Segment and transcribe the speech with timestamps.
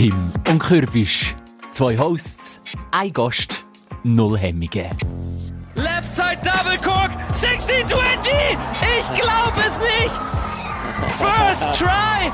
[0.00, 1.36] Tim und Kürbisch.
[1.72, 3.62] Zwei Hosts, ein Gast,
[4.02, 4.96] null Hemmungen.
[5.74, 8.32] Left side double cork, 1620!
[8.80, 10.14] Ich glaube es nicht!
[11.18, 12.32] First try!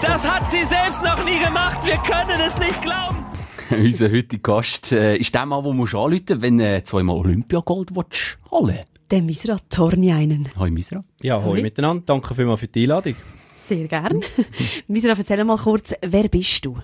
[0.00, 3.18] Das hat sie selbst noch nie gemacht, wir können es nicht glauben!
[3.70, 7.90] Unser heutiger Gast äh, ist der Mann, den du anrufen wenn du äh, zweimal Olympiagold
[8.50, 8.80] holen.
[9.10, 10.48] Der Misra Torniainen.
[10.58, 11.00] Hoi Misra.
[11.20, 12.02] Ja, hoi miteinander.
[12.06, 13.16] Danke vielmals für die Einladung.
[13.58, 14.22] Sehr gern.
[14.88, 16.78] Misra, erzähl mal kurz, wer bist du?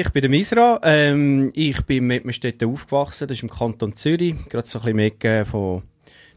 [0.00, 0.78] Ich bin der Misra.
[0.84, 3.26] Ähm, ich bin mit Mettmerstetten aufgewachsen.
[3.26, 4.36] Das ist im Kanton Zürich.
[4.48, 5.82] Gerade so ein bisschen von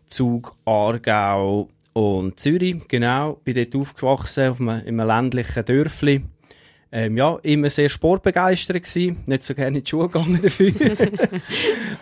[0.07, 2.87] Zug, Aargau und Zürich.
[2.87, 3.39] Genau.
[3.43, 6.23] Bin dort aufgewachsen, auf einem, in einem ländlichen Dörfli.
[6.91, 9.17] Ähm, ja, immer sehr sportbegeistert gewesen.
[9.27, 10.71] Nicht so gerne in die Schule gegangen dafür.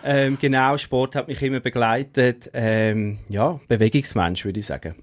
[0.04, 2.50] ähm, genau, Sport hat mich immer begleitet.
[2.52, 4.94] Ähm, ja, Bewegungsmensch, würde ich sagen.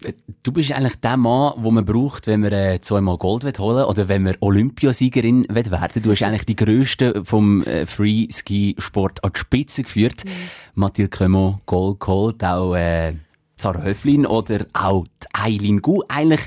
[0.43, 3.83] Du bist eigentlich der Mann, den man braucht, wenn man äh, zweimal Gold holen will
[3.83, 9.31] oder wenn man Olympiasiegerin will werden Du hast eigentlich die Größte vom äh, Free-Ski-Sport an
[9.33, 10.25] die Spitze geführt.
[10.25, 10.29] Mhm.
[10.75, 13.13] Mathilde Cremont, Gold geholt, auch äh,
[13.57, 16.01] Sarah Höflin oder auch Eileen Gu.
[16.07, 16.41] Eigentlich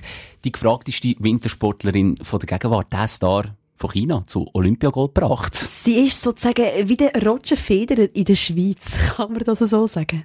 [0.45, 3.45] die gefragteste Wintersportlerin von der Gegenwart, der Star
[3.81, 5.55] von China zu Olympiagold gebracht.
[5.55, 10.25] Sie ist sozusagen wie der Roger Federer in der Schweiz, kann man das so sagen?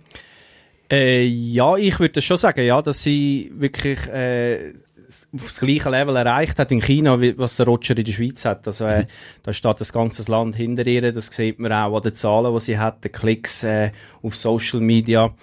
[0.92, 4.74] Äh, ja, ich würde schon sagen, ja, dass sie wirklich äh,
[5.32, 8.68] das gleiche Level erreicht hat in China, wie, was der Roger in der Schweiz hat.
[8.68, 9.06] Also, äh,
[9.42, 11.12] da steht das ganze Land hinter ihr.
[11.12, 14.82] Das sieht man auch an den Zahlen, die sie hat, den Klicks äh, auf Social
[14.82, 15.34] Media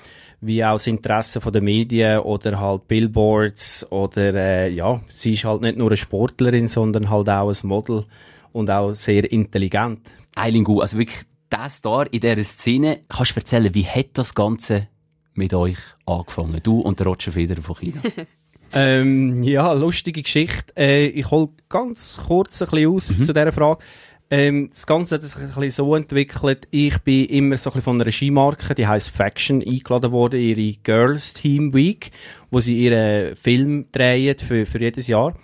[0.42, 5.44] wie auch das Interesse von den Medien oder halt Billboards oder äh, ja, sie ist
[5.44, 8.04] halt nicht nur eine Sportlerin, sondern halt auch ein Model
[8.52, 10.00] und auch sehr intelligent.
[10.34, 11.20] Eileen Gu, also wirklich
[11.50, 14.88] der Star in dieser Szene, kannst du erzählen, wie hat das Ganze
[15.34, 16.60] mit euch angefangen?
[16.62, 18.02] Du und der Roger Federer von China.
[18.72, 20.76] ähm, ja, lustige Geschichte.
[20.76, 23.22] Äh, ich hole ganz kurz ein bisschen aus mhm.
[23.22, 23.84] zu dieser Frage.
[24.32, 26.66] Ähm, das Ganze hat sich ein bisschen so entwickelt.
[26.70, 30.74] Ich bin immer so ein bisschen von einer Skimarke, die heißt Faction, eingeladen worden, ihre
[30.82, 32.10] Girls Team Week,
[32.50, 35.34] wo sie ihren Film drehen für, für jedes Jahr.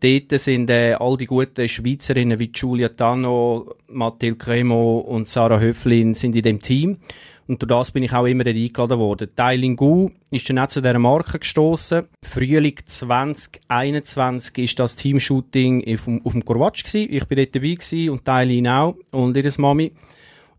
[0.00, 6.14] Dort sind äh, all die guten Schweizerinnen wie Giulia Tano, Mathilde Cremo und Sarah Höflin
[6.14, 6.96] sind in dem Team.
[7.50, 9.28] Und durch das bin ich auch immer eingeladen worden.
[9.34, 12.04] Tailing Gu ist dann auch zu dieser Marke gestoßen.
[12.22, 17.12] Frühling 2021 ist das Teamshooting auf dem, auf dem Korvatsch gewesen.
[17.12, 19.90] Ich bin dort dabei gewesen und Tailin auch und ihre Mami.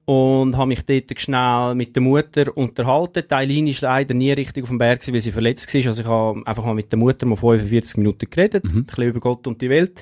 [0.04, 3.24] Und habe mich dort schnell mit der Mutter unterhalten.
[3.26, 5.86] Tailin ist leider nie richtig auf dem Berg gewesen, weil sie verletzt war.
[5.88, 8.66] Also ich habe einfach mal mit der Mutter mal 45 Minuten geredet.
[8.66, 8.80] Mhm.
[8.80, 9.94] Ein bisschen über Gott und die Welt.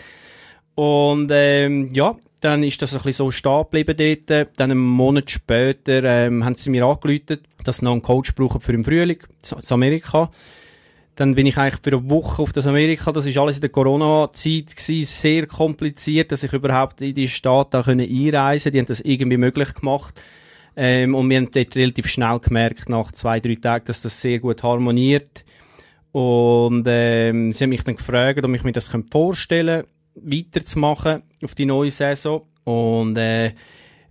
[0.73, 4.51] Und ähm, ja, dann ist das ein bisschen so stehen geblieben dort.
[4.57, 8.61] Dann einen Monat später ähm, haben sie mir angerufen, dass sie noch einen Coach brauchen
[8.61, 10.29] für den Frühling, zu Amerika.
[11.15, 13.11] Dann bin ich eigentlich für eine Woche auf das Amerika.
[13.11, 18.71] Das ist alles in der Corona-Zeit sehr kompliziert, dass ich überhaupt in die Stadt einreisen.
[18.71, 20.21] Die haben das irgendwie möglich gemacht.
[20.77, 24.39] Ähm, und wir haben dort relativ schnell gemerkt, nach zwei, drei Tagen, dass das sehr
[24.39, 25.43] gut harmoniert.
[26.13, 31.55] Und ähm, sie haben mich dann gefragt, ob ich mir das vorstellen könnte weiterzumachen auf
[31.55, 32.43] die neue Saison.
[32.63, 33.53] Und äh,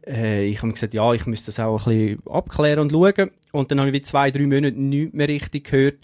[0.06, 3.30] äh, ich habe gesagt, ja, ich müsste das auch ein bisschen abklären und schauen.
[3.52, 5.98] Und dann habe ich wie zwei, drei Monate nichts mehr richtig gehört.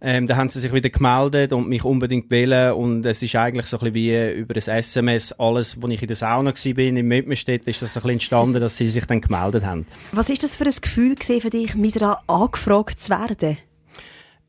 [0.00, 3.66] Ähm, dann haben sie sich wieder gemeldet und mich unbedingt wählen und es ist eigentlich
[3.66, 6.96] so ein bisschen wie über das SMS alles, wo ich in der Sauna war, bin,
[6.96, 9.86] im Mittelstedt, ist das ein bisschen entstanden, dass sie sich dann gemeldet haben.
[10.12, 13.58] Was ist das für ein Gefühl für dich, Misra angefragt zu werden?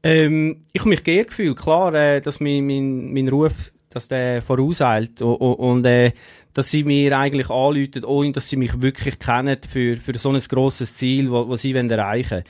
[0.03, 4.41] Ähm, ich habe mich geehrt gefühlt, klar, äh, dass mein, mein, mein Ruf dass der
[4.41, 6.11] vorauseilt und, und äh,
[6.53, 10.39] dass sie mir eigentlich anläuten, ohne dass sie mich wirklich kennen für, für so ein
[10.39, 12.43] grosses Ziel, was sie wollen erreichen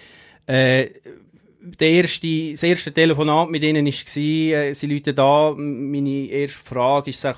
[0.49, 0.89] äh,
[1.61, 7.11] der erste, das erste Telefonat mit ihnen war, äh, sie läuten da, meine erste Frage
[7.23, 7.35] war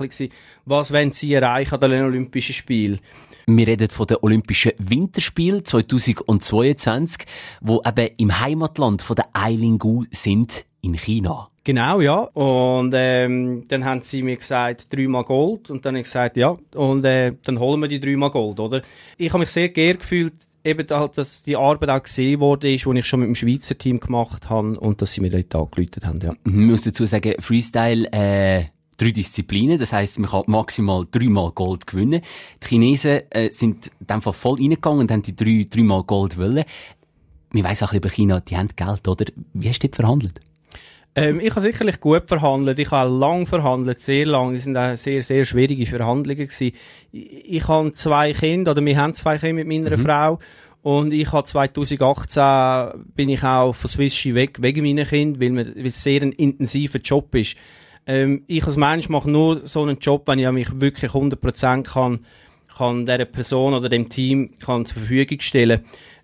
[0.66, 3.00] was wollen sie erreichen an den Olympischen Spielen?
[3.47, 7.25] Wir reden von den Olympischen Winterspielen 2022,
[7.62, 11.50] wo eben im Heimatland von der Eileen Gu sind in China.
[11.63, 12.22] Genau, ja.
[12.22, 15.69] Und ähm, dann haben sie mir gesagt, dreimal Gold.
[15.69, 18.81] Und dann habe ich gesagt, ja, und äh, dann holen wir die dreimal Gold, oder?
[19.18, 20.33] Ich habe mich sehr geehrt gefühlt,
[20.63, 24.00] eben halt, dass die Arbeit auch gesehen wurde, die ich schon mit dem Schweizer Team
[24.00, 26.33] gemacht habe und dass sie mir dort angeläutet haben, ja.
[26.44, 28.65] Ich muss dazu sagen, Freestyle, äh,
[28.97, 32.21] drei Disziplinen, das heisst, man kann maximal dreimal Gold gewinnen.
[32.63, 36.38] Die Chinesen äh, sind in dem Fall voll reingegangen und haben die drei, dreimal Gold
[36.38, 36.63] wollen.
[37.51, 39.25] Wir weiss auch über China, die haben Geld, oder?
[39.53, 40.39] Wie hast du dort verhandelt?
[41.13, 42.80] Ähm, ich habe sicherlich gut verhandelt.
[42.80, 44.56] Ich habe lang verhandelt, sehr lang.
[44.56, 46.72] Es sind auch sehr, sehr schwierige Verhandlungen gewesen.
[47.12, 50.04] Ich, ich habe zwei Kinder, oder wir haben zwei Kinder mit meiner mhm.
[50.04, 50.40] Frau.
[50.84, 55.75] Und ich habe 2018 bin ich auch von Swiss weg, wegen meiner Kinder, weil, man,
[55.75, 57.56] weil es sehr ein intensiver Job ist.
[58.08, 62.25] Ähm, ich als Mensch mache nur so einen Job, wenn ich mich wirklich 100% kann,
[62.75, 65.81] kann dieser Person oder dem Team kann zur Verfügung stellen.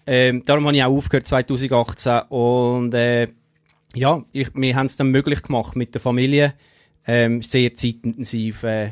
[0.08, 3.28] Ähm, darum habe ich auch aufgehört 2018 und äh,
[3.98, 6.54] ja, ich, wir haben es dann möglich gemacht mit der Familie,
[7.06, 8.92] ähm, sehr zeitintensiv, äh,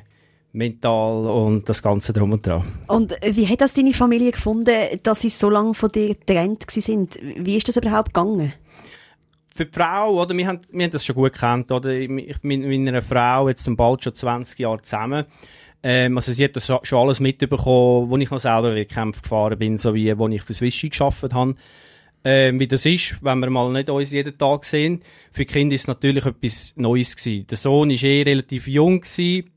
[0.54, 2.63] mental und das Ganze drum und dran.
[2.88, 6.69] Und äh, wie hat das deine Familie gefunden, dass sie so lange von dir getrennt
[6.69, 7.19] sind?
[7.22, 8.54] Wie ist das überhaupt gegangen?
[9.54, 12.68] Für die Frau, oder, wir haben, wir haben das schon gut gekannt, oder, ich bin
[12.68, 15.25] mit meiner Frau jetzt bald schon 20 Jahre zusammen.
[15.84, 19.78] Ähm, also sie hat das schon alles mitbekommen, wo ich noch selber Wettkämpfe gefahren bin,
[19.78, 21.56] so wie wo ich für Swishy geschafft habe.
[22.27, 25.04] Ähm, wie das ist, wenn wir mal nicht uns jeden Tag sehen.
[25.31, 27.45] Für die Kinder ist es natürlich etwas Neues gewesen.
[27.45, 29.51] Der Sohn ist eh relativ jung gewesen.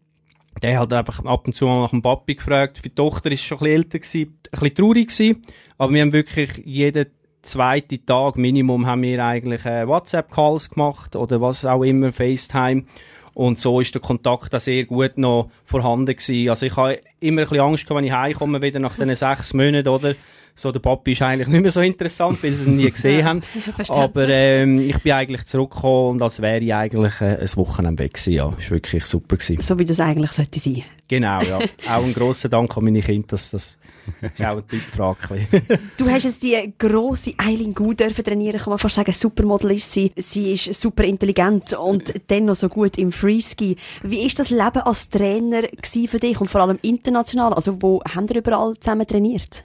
[0.63, 2.77] Der hat einfach ab und zu mal nach dem Papi gefragt.
[2.77, 5.43] Für die Tochter ist schon ein bisschen älter gewesen, ein bisschen traurig gewesen.
[5.79, 7.07] Aber wir haben wirklich jeden
[7.41, 12.85] zweiten Tag Minimum haben wir eigentlich äh, WhatsApp-Calls gemacht oder was auch immer, FaceTime.
[13.33, 16.51] Und so ist der Kontakt auch sehr gut noch vorhanden gewesen.
[16.51, 19.55] Also ich habe immer ein bisschen Angst gehabt, wenn ich heimkomme, wieder nach diesen sechs
[19.55, 20.17] Monaten, oder?
[20.59, 23.43] So, der Papi ist eigentlich nicht mehr so interessant, weil sie ihn nie gesehen haben.
[23.91, 28.15] Aber ähm, ich bin eigentlich zurückgekommen und als wäre ich eigentlich äh, ein Wochenende weg
[28.15, 28.33] gewesen.
[28.33, 29.61] Ja, ist wirklich super gewesen.
[29.61, 30.83] So wie das eigentlich sollte sein.
[31.07, 31.59] Genau, ja.
[31.89, 33.79] auch ein grosser Dank an meine Kinder, dass das
[34.21, 35.47] ist auch eine Typfrage.
[35.97, 39.93] du hast jetzt die grosse Eileen gut dürfen trainieren, kann man fast sagen, Supermodel ist
[39.93, 40.11] sie.
[40.17, 43.77] Sie ist super intelligent und dennoch so gut im Freeski.
[44.03, 47.55] Wie ist das Leben als Trainer für dich und vor allem international?
[47.55, 49.63] Also wo haben ihr überall zusammen trainiert?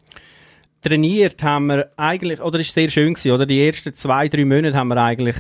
[0.84, 3.46] Trainiert haben wir eigentlich, oder ist sehr schön gewesen, oder?
[3.46, 5.38] Die ersten zwei, drei Monate haben wir eigentlich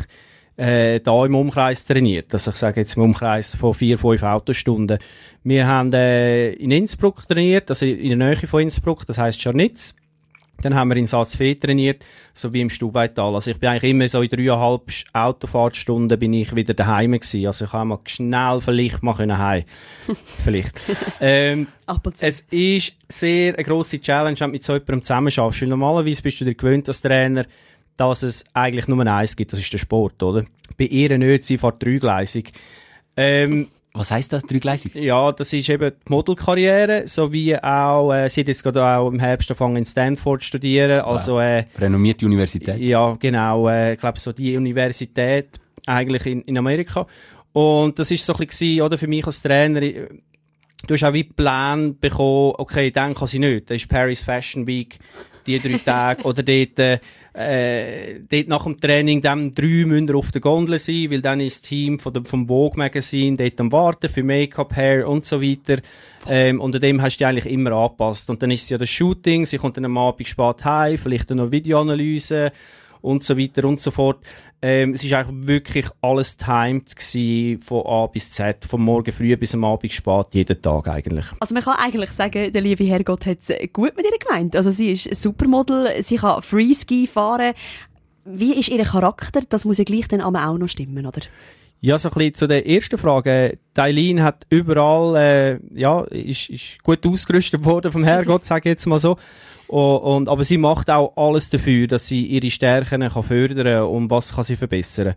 [0.56, 2.34] äh, da im Umkreis trainiert.
[2.34, 5.00] Also ich sage jetzt im Umkreis von vier, fünf Autostunden.
[5.44, 9.96] Wir haben äh, in Innsbruck trainiert, also in der Nähe von Innsbruck, das heißt Scharnitz.
[10.64, 13.36] Dann haben wir in Salzfee trainiert, sowie im Stubaital.
[13.36, 14.82] Also ich bin eigentlich immer so in dreieinhalb
[15.14, 17.46] Autofahrtstunden bin ich wieder daheim gewesen.
[17.46, 19.64] Also ich habe mal schnell vielleicht mal können heim.
[20.44, 20.72] vielleicht.
[21.20, 21.68] ähm,
[22.22, 25.62] es ist sehr eine grosse Challenge, wenn du mit so jemandem zusammenarbeitest.
[25.62, 27.46] Weil normalerweise bist du dir gewöhnt als Trainer,
[27.98, 30.46] dass es eigentlich nur eins gibt, das ist der Sport, oder?
[30.78, 32.52] Bei ihr nicht, sie fährt dreigleisig.
[33.16, 34.96] Ähm, was heisst das, dreigleisig?
[34.96, 39.20] Ja, das ist eben die Modelkarriere, sowie auch, äh, sie hat jetzt gerade auch im
[39.20, 42.80] Herbst angefangen in Stanford studieren, also, äh, Renommierte Universität.
[42.80, 47.06] Ja, genau, äh, ich glaube so die Universität eigentlich in, in Amerika.
[47.52, 51.24] Und das ist so ein bisschen, oder, für mich als Trainer, du hast auch wie
[51.24, 53.70] Plan bekommen, okay, dann kann sie nicht.
[53.70, 54.98] Das ist Paris Fashion Week,
[55.46, 60.42] die drei Tage, oder dort, äh, dort nach dem Training dann drei müssen auf der
[60.42, 64.10] Gondel sein, weil dann ist das Team von dem, vom Vogue Magazine dort am Warten
[64.10, 65.82] für Make-up, Hair und so weiter.
[66.28, 68.30] Ähm, unter dem hast du dich eigentlich immer angepasst.
[68.30, 71.30] Und dann ist es ja das Shooting, sie kommt dann am Abend spät heim, vielleicht
[71.30, 72.52] dann noch Videoanalyse
[73.04, 74.20] und so weiter und so fort.
[74.62, 79.36] Ähm, es ist eigentlich wirklich alles timed gewesen, von A bis Z, vom Morgen früh
[79.36, 81.26] bis am Abend spät, jeden Tag eigentlich.
[81.42, 84.56] Also man kann eigentlich sagen, der liebe Herrgott hat es gut mit ihr gemeint.
[84.56, 87.54] Also sie ist ein Supermodel, sie kann Freeski fahren.
[88.24, 89.42] Wie ist ihr Charakter?
[89.50, 91.22] Das muss ja gleich dann auch noch stimmen, oder?
[91.82, 93.60] Ja, so ein bisschen zu der ersten Frage.
[93.74, 98.86] Dailin hat überall, äh, ja, ist, ist gut ausgerüstet worden vom Herrgott, sage ich jetzt
[98.86, 99.18] mal so.
[99.68, 104.10] Und, und, aber sie macht auch alles dafür, dass sie ihre Stärken kann fördern und
[104.10, 105.16] was kann sie verbessern.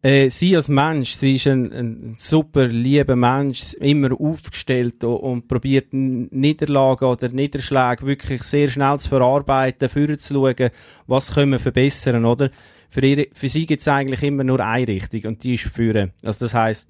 [0.00, 5.48] Äh, sie als Mensch, sie ist ein, ein super lieber Mensch, immer aufgestellt und, und
[5.48, 10.70] probiert Niederlagen oder Niederschläge wirklich sehr schnell zu verarbeiten, führen zu schauen,
[11.08, 12.50] was können wir verbessern, oder?
[12.90, 16.12] Für, ihre, für sie gibt es eigentlich immer nur eine Richtung und die ist führen.
[16.22, 16.88] Also das heißt,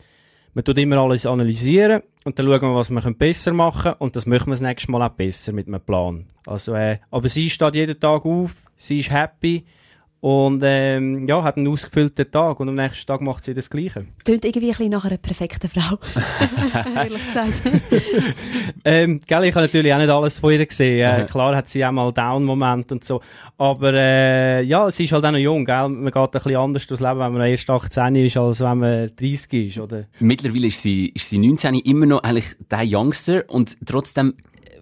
[0.58, 4.16] man tut immer alles analysieren und dann schauen wir, was wir besser machen können und
[4.16, 6.26] das machen wir das nächste Mal auch besser mit einem Plan.
[6.46, 9.64] Also, äh, aber sie steht jeden Tag auf, sie ist happy
[10.20, 14.04] und ähm, ja, hat einen ausgefüllten Tag und am nächsten Tag macht sie das Gleiche.
[14.24, 15.98] Klingt irgendwie ein bisschen nach einer perfekten Frau,
[16.96, 17.62] ehrlich gesagt.
[18.84, 21.08] ähm, gell, ich habe natürlich auch nicht alles von ihr gesehen.
[21.08, 23.20] Äh, klar hat sie auch mal Down-Moment und so.
[23.58, 25.64] Aber äh, ja, sie ist halt auch noch jung.
[25.64, 25.88] Gell?
[25.88, 29.10] Man geht ein bisschen anders durchs Leben, wenn man erst 18 ist, als wenn man
[29.16, 29.78] 30 ist.
[29.78, 30.04] Oder?
[30.18, 34.34] Mittlerweile ist sie, ist sie 19 immer noch eigentlich der Youngster und trotzdem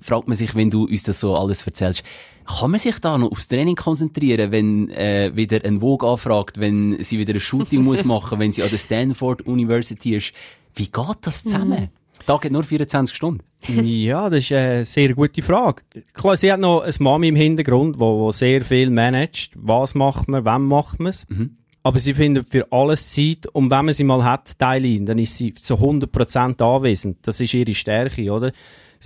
[0.06, 2.02] fragt man sich, wenn du uns das so alles erzählst,
[2.46, 7.02] kann man sich da noch aufs Training konzentrieren, wenn äh, wieder ein Vogue anfragt, wenn
[7.02, 10.32] sie wieder ein Shooting muss machen, wenn sie an der Stanford University ist?
[10.74, 11.80] Wie geht das zusammen?
[11.80, 11.88] Mhm.
[12.24, 13.42] Da geht nur 24 Stunden.
[13.84, 15.82] ja, das ist eine sehr gute Frage.
[16.14, 19.52] Klar, sie hat noch eine Mami im Hintergrund, wo, wo sehr viel managt.
[19.54, 21.26] Was macht man, wann macht man es?
[21.28, 21.56] Mhm.
[21.82, 25.36] Aber sie findet für alles Zeit und wenn man sie mal hat, Teilin, dann ist
[25.36, 27.18] sie zu 100% anwesend.
[27.22, 28.52] Das ist ihre Stärke, oder?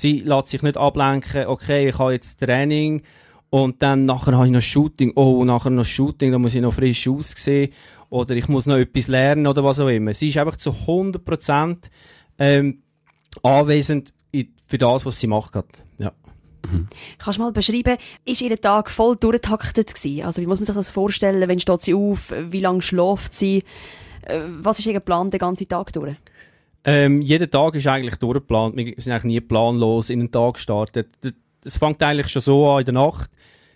[0.00, 3.02] Sie lässt sich nicht ablenken, okay, ich habe jetzt Training
[3.50, 5.12] Und dann nachher habe ich noch Shooting.
[5.16, 7.72] Oh, nachher noch Shooting, da muss ich noch frisch aussehen.
[8.08, 10.14] Oder ich muss noch etwas lernen oder was auch immer.
[10.14, 11.76] Sie ist einfach zu 100%
[12.38, 12.82] ähm,
[13.42, 14.14] anwesend
[14.66, 15.56] für das, was sie macht.
[15.56, 15.84] hat.
[15.98, 16.12] Ja.
[17.18, 20.24] Kannst du mal beschreiben, ist ihr Tag voll durchgetaktet gewesen?
[20.24, 21.48] Also wie muss man sich das vorstellen?
[21.48, 22.32] Wann steht sie auf?
[22.50, 23.64] Wie lange schläft sie?
[24.22, 26.16] Äh, Was ist ihr Plan den ganzen Tag durch?
[26.84, 28.76] Ähm, jeder Tag ist eigentlich durchgeplant.
[28.76, 31.08] Wir sind eigentlich nie planlos in den Tag gestartet.
[31.64, 33.30] Es fängt eigentlich schon so an in der Nacht.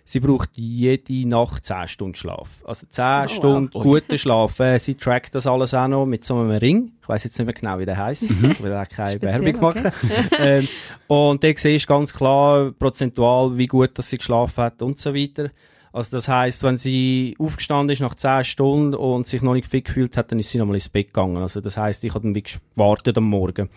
[0.07, 2.47] Sie braucht jede Nacht 10 Stunden Schlaf.
[2.63, 3.83] Also 10 Stunden Ui.
[3.83, 4.59] guten Schlaf.
[4.59, 6.91] Äh, sie trackt das alles auch noch mit so einem Ring.
[7.01, 8.29] Ich weiß jetzt nicht mehr genau, wie der heisst.
[8.29, 9.91] Ich will auch keine Speziell, Werbung machen.
[10.39, 10.67] ähm,
[11.07, 15.13] und da siehst du ganz klar prozentual, wie gut dass sie geschlafen hat und so
[15.13, 15.49] weiter.
[15.95, 19.85] Also das heisst, wenn sie aufgestanden ist nach 10 Stunden und sich noch nicht fit
[19.85, 21.37] gefühlt hat, dann ist sie nochmal ins Bett gegangen.
[21.37, 23.69] Also das heisst, ich habe dann wirklich gewartet am Morgen,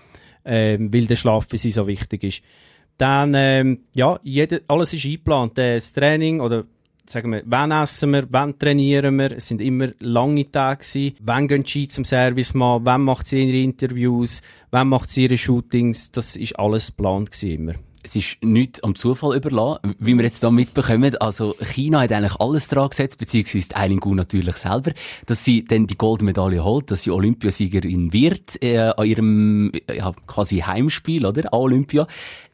[0.44, 2.42] ähm, weil der Schlaf für sie so wichtig ist.
[2.96, 5.56] Dann, ähm, ja, jede, alles ist eingeplant.
[5.58, 6.64] Äh, Das Training oder
[7.06, 9.36] sagen wir, wann essen wir, wann trainieren wir.
[9.36, 11.14] Es sind immer lange Tage gewesen.
[11.20, 15.38] Wann gehen sie zum Service mal, wann macht sie ihre Interviews, wann macht sie ihre
[15.38, 16.10] Shootings.
[16.10, 17.74] Das ist alles geplant gewesen immer.
[18.02, 21.16] Es ist nichts am Zufall überlassen, wie wir jetzt da mitbekommen.
[21.16, 24.92] Also China hat eigentlich alles dran gesetzt, beziehungsweise Eileen Gu natürlich selber,
[25.26, 30.58] dass sie dann die Goldmedaille holt, dass sie Olympiasiegerin wird äh, an ihrem ja, quasi
[30.58, 31.52] Heimspiel, oder?
[31.52, 32.06] An Olympia.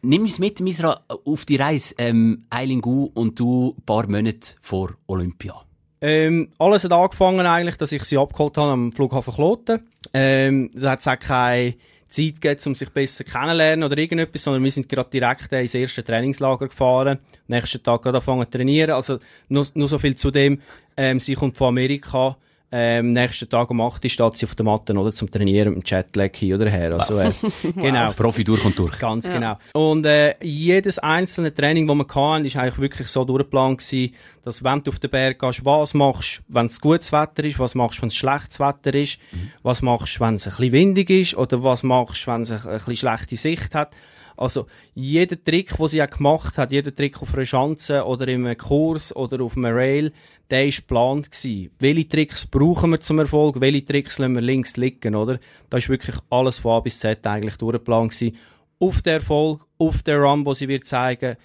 [0.02, 1.94] Nimm uns mit, Misra, auf die Reise.
[1.98, 5.54] Ähm, Eileen Gu und du ein paar Monate vor Olympia.
[6.00, 9.82] Ähm, alles hat angefangen eigentlich, dass ich sie abgeholt habe am Flughafen Kloten.
[10.12, 11.74] Ähm, da hat es auch keine
[12.14, 16.04] Zeit gegeben, um sich besser kennenzulernen oder irgendetwas, sondern wir sind gerade direkt ins erste
[16.04, 17.18] Trainingslager gefahren.
[17.48, 18.92] Nächsten Tag gerade angefangen zu trainieren.
[18.92, 19.18] Also
[19.48, 20.60] nur, nur so viel zu dem.
[20.96, 22.36] Ähm, sie kommt von Amerika.
[22.76, 25.12] Ähm, nächsten Tag um 8 Uhr steht sie auf der Matte, oder?
[25.12, 26.90] Zum Trainieren mit dem Jetlag hin oder her.
[26.90, 27.30] Also, äh,
[27.76, 28.10] genau.
[28.14, 28.98] Profi durch und durch.
[28.98, 29.58] Ganz genau.
[29.74, 34.64] Und äh, jedes einzelne Training, das wir hatten, ist eigentlich wirklich so durchgeplant gewesen, dass
[34.64, 38.02] wenn du auf den Berg gehst, was machst, wenn es gutes Wetter ist, was machst,
[38.02, 39.20] wenn es schlechtes Wetter ist,
[39.62, 42.72] was machst, wenn es ein bisschen windig ist oder was machst, wenn es ein, ein
[42.78, 43.94] bisschen schlechte Sicht hat.
[44.36, 48.56] Also jeder Trick, den sie auch gemacht hat, jeder Trick auf einer Schanze oder im
[48.56, 50.12] Kurs oder auf einem Rail,
[50.50, 51.70] der ist geplant gewesen.
[51.78, 53.60] Welche Tricks brauchen wir zum Erfolg?
[53.60, 55.40] Welche Tricks lassen wir links liegen, oder?
[55.70, 58.36] Da ist wirklich alles von A bis Z eigentlich durchgeplant gewesen.
[58.78, 61.36] Auf den Erfolg, auf den Run, wo sie wird zeigen,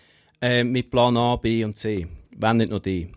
[0.41, 2.07] äh, mit Plan A, B und C.
[2.35, 3.09] Wenn nicht noch D.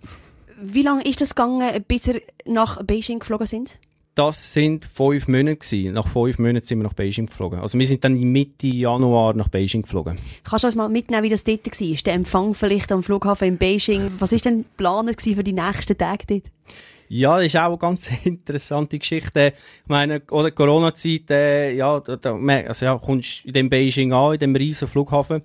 [0.61, 3.79] Wie lange ist das gegangen, bis ihr nach Beijing geflogen sind?
[4.15, 5.95] Das sind fünf Monate gewesen.
[5.95, 7.61] Nach fünf Monaten sind wir nach Beijing geflogen.
[7.61, 10.19] Also wir sind dann Mitte Januar nach Beijing geflogen.
[10.45, 11.97] Kannst du uns mal mitnehmen, wie das dort war?
[12.05, 14.13] Der Empfang vielleicht am Flughafen in Beijing.
[14.19, 16.43] Was ist denn geplant für die nächsten Tage dort?
[17.09, 19.55] Ja, das ist auch eine ganz interessante Geschichte.
[19.83, 24.35] Ich meine, oder Corona-Zeit, äh, ja, da, da, also ja, kommst in dem Beijing an,
[24.35, 25.43] in dem riesen Flughafen,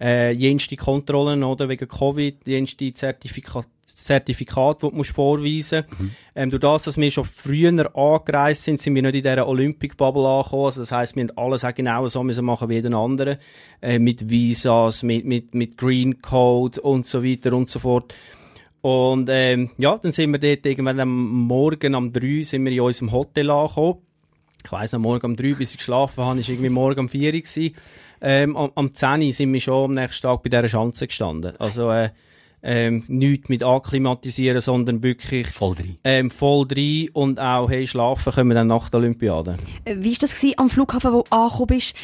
[0.00, 3.64] äh, jenste Kontrollen, oder, wegen Covid, jenste Zertifika
[4.00, 6.10] Zertifikat, die du musst vorweisen musst.
[6.34, 10.26] Ähm, durch das, dass wir schon früher angereist sind, sind wir nicht in dieser Olympic-Bubble
[10.26, 10.64] angekommen.
[10.66, 13.38] Also das heisst, wir haben alles auch genau so müssen machen wie jeden anderen.
[13.82, 18.14] Äh, mit Visas, mit, mit, mit Green Code und so weiter und so fort.
[18.80, 22.80] Und ähm, ja, dann sind wir dort irgendwann am Morgen um drei sind wir in
[22.80, 23.98] unserem Hotel angekommen.
[24.64, 27.32] Ich weiss noch, morgen um drei, bis ich geschlafen habe, ist irgendwie morgen um vier
[27.32, 27.74] Uhr gewesen.
[28.20, 31.54] Ähm, am, am 10 Uhr sind wir schon am nächsten Tag bei dieser Schanze gestanden.
[31.58, 32.10] Also äh,
[32.62, 35.96] ähm, nichts mit akklimatisieren, sondern wirklich Voll drin.
[36.04, 39.56] ähm, voll rein und auch, hey, schlafen können wir dann nach der Olympiade.
[39.86, 41.94] Äh, Wie war das gewesen am Flughafen, wo du angekommen bist?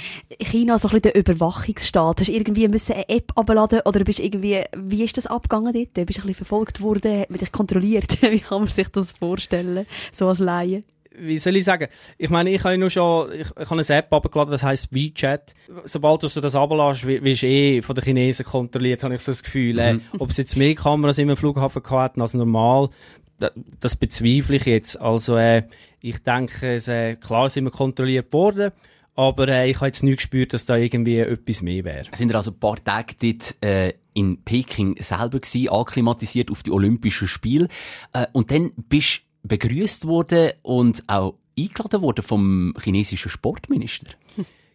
[0.40, 2.20] China, so ein bisschen der Überwachungsstaat.
[2.20, 5.92] Hast du irgendwie müssen eine App abladen oder bist irgendwie, wie ist das abgegangen dort?
[6.06, 7.20] Bist du ein bisschen verfolgt worden?
[7.20, 8.22] Hat man dich kontrolliert?
[8.30, 9.86] wie kann man sich das vorstellen?
[10.10, 10.84] So als Laie?
[11.18, 11.88] Wie soll ich sagen?
[12.18, 15.54] Ich meine, ich habe nur schon, ich, ich habe eine App abgeladen, das heisst WeChat.
[15.84, 19.32] Sobald du das abladest, wi- wirst du eh von den Chinesen kontrolliert, habe ich so
[19.32, 19.78] das Gefühl.
[19.78, 22.90] Äh, ob es jetzt mehr Kameras im Flughafen hatten als normal,
[23.38, 25.00] da, das bezweifle ich jetzt.
[25.00, 25.64] Also, äh,
[26.00, 28.72] ich denke, es, äh, klar sind wir kontrolliert worden,
[29.14, 32.04] aber äh, ich habe jetzt nicht gespürt, dass da irgendwie etwas mehr wäre.
[32.14, 36.70] Sind ihr also ein paar Tage dort äh, in Peking selber gewesen, akklimatisiert auf die
[36.70, 37.68] Olympischen Spiele.
[38.12, 44.08] Äh, und dann bist du begrüßt worden und auch eingeladen worden vom chinesischen Sportminister.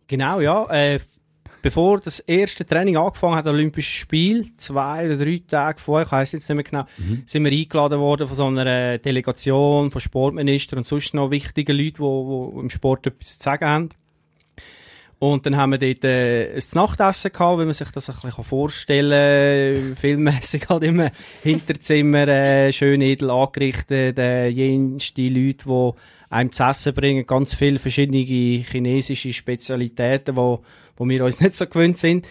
[0.07, 0.67] Genau, ja.
[0.69, 0.99] Äh,
[1.61, 6.31] bevor das erste Training angefangen hat, Olympische Spiel, zwei oder drei Tage vorher, ich weiss
[6.33, 6.85] jetzt nicht mehr genau,
[7.25, 12.03] sind wir eingeladen worden von so einer Delegation, von Sportministern und sonst noch wichtigen Leuten,
[12.03, 13.89] die, die im Sport etwas zu sagen haben.
[15.21, 18.43] Und dann haben wir dort äh, ein Nachtessen gehabt, wie man sich das ein bisschen
[18.43, 19.95] vorstellen kann.
[20.01, 21.09] Filmmäßig halt im
[21.43, 25.91] Hinterzimmer, äh, schön edel angerichtet, äh, jenste Leute, die
[26.31, 30.63] einem zu essen bringen, ganz viele verschiedene chinesische Spezialitäten, wo,
[30.97, 32.27] wo wir uns nicht so gewöhnt sind.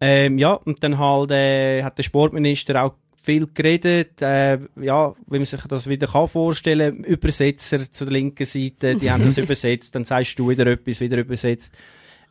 [0.00, 5.38] Ähm, ja, und dann halt, äh, hat der Sportminister auch viel geredet, äh, ja, wie
[5.38, 9.94] man sich das wieder kann vorstellen, Übersetzer zu der linken Seite, die haben das übersetzt,
[9.94, 11.72] dann sagst du wieder etwas, wieder übersetzt.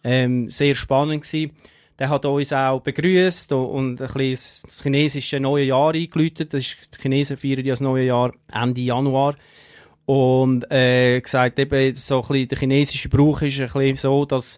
[0.03, 1.51] Ähm, sehr spannend gewesen.
[1.99, 6.53] Der hat uns auch begrüßt und ein das chinesische neue Jahr eingeläutet.
[6.53, 9.35] Das ist, die Chinesen feiern das neue Jahr Ende Januar.
[10.05, 14.57] Und äh, gesagt, eben so ein bisschen, der chinesische Brauch ist ein bisschen so, dass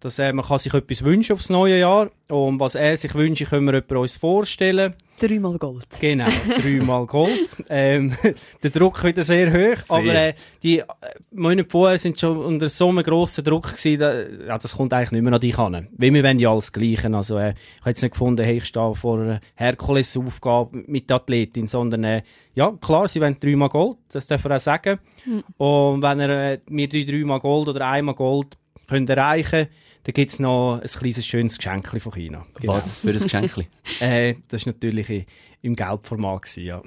[0.00, 3.48] dass äh, man kann sich etwas wünschen aufs neue Jahr und was er sich wünscht,
[3.50, 4.94] können wir uns vorstellen.
[5.20, 5.86] Dreimal Gold.
[6.00, 6.28] Genau,
[6.62, 7.54] dreimal Gold.
[7.68, 8.16] ähm,
[8.62, 9.96] der Druck wieder sehr hoch, sehr.
[9.96, 10.84] aber äh, die äh,
[11.32, 15.12] Monate vorher sind schon unter so einem grossen Druck gewesen, da, ja, das kommt eigentlich
[15.12, 15.88] nicht mehr an dich an.
[15.92, 17.14] Weil wir wollen ja alles Gleiche.
[17.14, 21.16] Also äh, ich habe jetzt nicht gefunden, hey, ich stehe vor einer Herkulesaufgabe mit der
[21.16, 22.22] Athletin, sondern äh,
[22.54, 24.98] ja, klar, sie wollen dreimal Gold, das darf er auch sagen.
[25.26, 25.44] Mhm.
[25.58, 28.56] Und wenn er äh, mir dreimal Gold oder einmal Gold
[28.88, 29.68] können erreichen
[30.04, 32.46] dann gibt es noch ein kleines, schönes Geschenk von China.
[32.58, 32.72] Genau.
[32.72, 33.68] Was für ein Geschenk?
[34.00, 35.26] äh, das war natürlich
[35.60, 36.42] im Geldformat.
[36.42, 36.82] Gewesen, ja.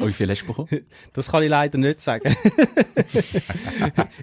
[0.00, 0.68] oh, wie viel hast du bekommen?
[1.12, 2.34] Das kann ich leider nicht sagen.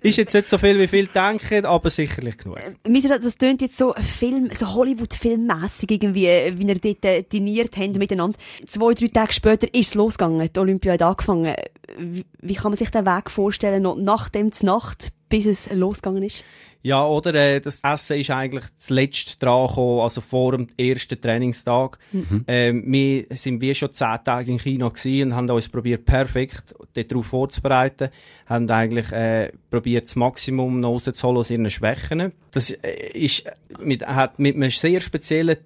[0.01, 2.59] ist jetzt nicht so viel, wie viele denken, aber sicherlich genug.
[2.59, 6.25] Äh, das tönt jetzt so Film, so Hollywood-filmmässig irgendwie,
[6.57, 8.37] wie ihr dort äh, diniert habt miteinander.
[8.67, 10.49] Zwei, drei Tage später ist es losgegangen.
[10.53, 11.55] Die Olympia hat angefangen.
[11.97, 16.23] Wie, wie kann man sich den Weg vorstellen, noch nach dem Nacht, bis es losgegangen
[16.23, 16.43] ist?
[16.81, 21.99] Ja, oder äh, das Essen ist eigentlich zuletzt dran gekommen, also vor dem ersten Trainingstag.
[22.13, 22.45] Mhm.
[22.47, 27.25] Ähm, wir sind wie schon zehn Tage in China und haben uns probiert perfekt darauf
[27.25, 28.09] vorzubereiten,
[28.45, 32.31] haben eigentlich äh, probiert das Maximum rauszuholen aus ihren Schwächen.
[32.51, 33.43] Das äh, ist
[33.83, 35.57] mit, hat mit einem sehr speziellen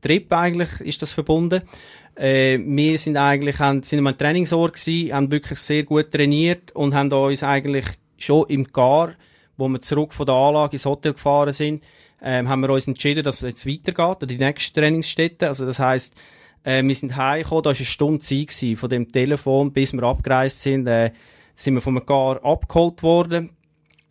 [0.00, 1.62] Trip eigentlich ist das verbunden.
[2.16, 6.92] Äh, wir sind eigentlich haben, sind im Trainingsort gewesen, haben wirklich sehr gut trainiert und
[6.92, 7.86] haben uns eigentlich
[8.18, 9.14] schon im Gar
[9.56, 11.82] wo wir zurück von der Anlage ins Hotel gefahren sind,
[12.22, 15.48] ähm, haben wir uns entschieden, dass es jetzt weitergeht, an die nächste Trainingsstätte.
[15.48, 16.14] Also das heisst,
[16.64, 20.02] äh, wir sind heimgekommen, da war eine Stunde Zeit gewesen, von dem Telefon, bis wir
[20.02, 21.12] abgereist sind, äh,
[21.54, 23.50] sind wir vom Gar abgeholt worden.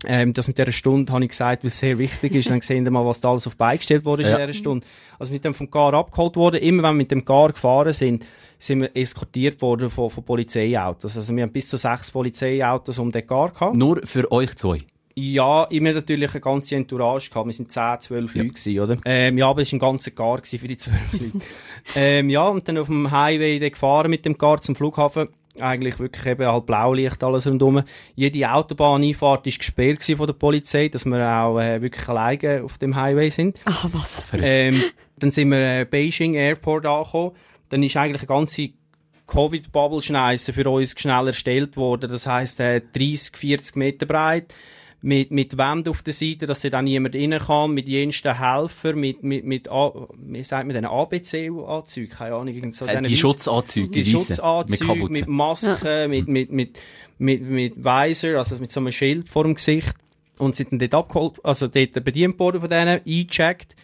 [0.07, 2.49] Ähm, das mit dieser Stunde habe ich gesagt, weil es sehr wichtig ist.
[2.49, 4.37] Dann sehen wir mal, was da alles auf beigestellt wurde ja.
[4.37, 4.85] in dieser Stunde.
[5.17, 6.61] Also mit dem vom Gar abgeholt worden.
[6.61, 8.25] Immer wenn wir mit dem Gar gefahren sind,
[8.57, 11.15] sind wir eskortiert worden von, von Polizeiautos.
[11.17, 13.75] Also wir haben bis zu sechs Polizeiautos um den Gar gehabt.
[13.75, 14.81] Nur für euch zwei?
[15.17, 17.45] Ja, immer natürlich eine ganze Entourage gehabt.
[17.45, 18.41] Wir sind 10, 12 ja.
[18.41, 18.97] Leute gewesen, oder?
[19.05, 21.45] Ähm, ja, aber es war ein ganzer Gar für die 12 Leute.
[21.95, 25.29] ähm, ja, und dann auf dem Highway gefahren mit dem Gar zum Flughafen.
[25.57, 27.81] Eigentlich wirklich eben halt Blaulicht, alles rundum.
[28.15, 32.93] Jede Autobahneinfahrt ist gesperrt von der Polizei, dass wir auch äh, wirklich alleine auf dem
[32.97, 33.61] Highway sind.
[33.63, 34.21] Ah, was?
[34.33, 34.83] Ähm,
[35.17, 37.31] dann sind wir äh, Beijing Airport angekommen.
[37.69, 38.71] Dann ist eigentlich eine ganze
[39.27, 42.11] Covid-Bubble-Schneise für uns schnell erstellt worden.
[42.11, 44.53] Das heisst, äh, 30, 40 Meter breit
[45.05, 49.21] mit, mit Wänden auf der Seite, dass da niemand rein kann, mit jensten Helfer, mit,
[49.21, 54.03] mit, mit, A, wie sagt man denn, ABC-Anzügen, keine Ahnung, so äh, die Schutzanzüge, die,
[54.03, 56.07] Schutzanzüge, mit, mit Masken, ja.
[56.07, 56.79] mit, mit, mit,
[57.19, 59.93] mit, mit Visor, also mit so einem Schild vor dem Gesicht.
[60.39, 63.75] Und sind dann dort abgeholt, also dort bedient worden von denen, eingecheckt.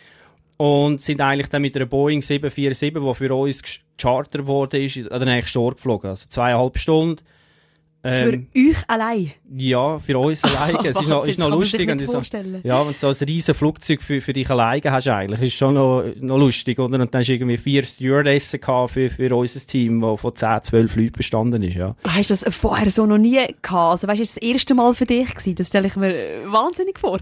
[0.57, 5.27] Und sind eigentlich dann mit einer Boeing 747, die für uns gechartert worden ist, oder
[5.27, 7.21] eigentlich schon geflogen, also zweieinhalb Stunden,
[8.03, 9.31] ähm, für euch allein?
[9.53, 10.75] Ja, für uns allein.
[10.83, 11.89] es ist noch, ist noch lustig.
[11.89, 12.21] Und so,
[12.63, 15.75] ja, wenn du so ein riesen Flugzeug für, für dich alleine hast, eigentlich, ist schon
[15.75, 16.99] noch, noch lustig, oder?
[16.99, 20.95] Und dann hast du irgendwie vier Stewardessen für, für unser Team, das von 10, 12
[20.95, 21.95] Leuten bestanden ist, ja.
[22.07, 23.91] Hast du das vorher so noch nie gehabt?
[23.91, 25.55] Also, weißt du, das erste Mal für dich gewesen?
[25.55, 27.19] Das stelle ich mir wahnsinnig vor.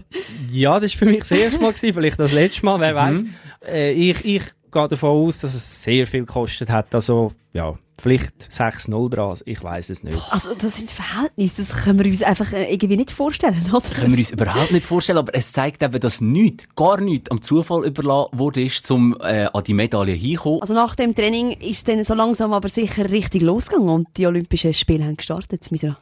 [0.50, 3.22] Ja, das war für mich das erste Mal gewesen, vielleicht das letzte Mal, wer weiß.
[3.22, 3.34] Mhm.
[3.66, 8.32] Äh, ich, ich gehe davon aus, dass es sehr viel gekostet hat, also, ja vielleicht
[8.50, 10.18] 6-0 dran, ich weiß es nicht.
[10.30, 13.80] Also das sind Verhältnisse, das können wir uns einfach äh, irgendwie nicht vorstellen, oder?
[13.80, 17.30] Das können wir uns überhaupt nicht vorstellen, aber es zeigt eben, dass nichts, gar nichts
[17.30, 20.62] am Zufall überlassen wurde, ist, um äh, an die Medaille hinzukommen.
[20.62, 24.26] Also nach dem Training ist es dann so langsam aber sicher richtig losgegangen und die
[24.26, 25.98] Olympischen Spiele haben gestartet, Misra.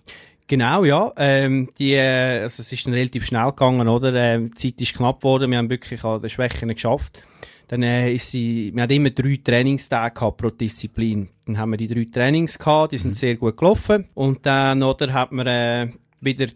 [0.46, 1.12] Genau, ja.
[1.16, 4.14] Ähm, die, äh, also es ist dann relativ schnell gegangen, oder?
[4.14, 7.20] Ähm, die Zeit ist knapp geworden, wir haben wirklich an den Schwächen geschafft.
[7.68, 11.28] Dann äh, ist sie, wir hatten immer drei Trainingstage gehabt pro Disziplin.
[11.46, 13.14] Dann haben wir die drei Trainings gehabt, die sind mhm.
[13.14, 14.06] sehr gut gelaufen.
[14.14, 15.88] Und dann, oder, hat man äh,
[16.20, 16.46] wieder,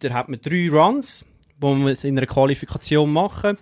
[0.00, 1.24] da hat man drei Runs,
[1.58, 3.56] wo wir es in einer Qualifikation machen.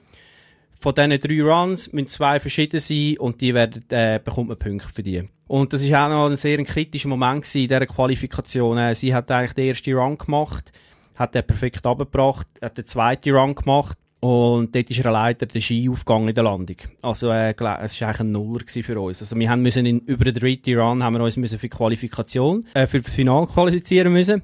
[0.79, 4.88] Von diesen drei Runs müssen zwei verschieden sein und die werden, äh, bekommt man Punkte
[4.92, 5.29] für die.
[5.47, 8.79] Und das war auch noch ein sehr kritischer Moment gewesen in dieser Qualifikation.
[8.79, 10.73] Äh, sie hat eigentlich den ersten Run gemacht,
[11.14, 15.61] hat den perfekt abgebracht, hat den zweiten Run gemacht, und dort ist er leider der
[15.61, 16.77] Ski aufgegangen in der Landung.
[17.01, 19.23] Also, äh, es war eigentlich ein Nuller für uns.
[19.23, 22.67] Also, wir haben müssen in, über den dritten Run haben wir uns müssen für Qualifikation,
[22.75, 24.43] äh, für das Final qualifizieren müssen.